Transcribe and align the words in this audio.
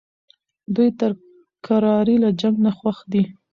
دوی 0.75 0.89
تر 0.99 1.11
کرارۍ 1.65 2.15
له 2.23 2.29
جنګ 2.39 2.55
نه 2.65 2.71
خوښ 2.77 2.97
دي. 3.11 3.23